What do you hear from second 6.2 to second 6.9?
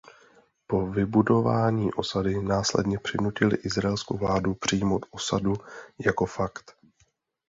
fakt.